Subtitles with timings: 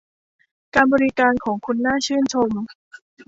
[0.75, 2.49] การบริการของคุณน่าชื่นชม